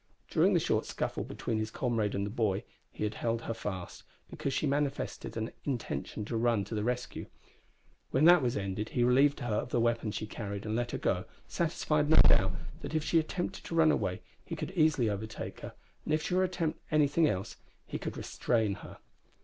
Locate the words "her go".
10.89-11.25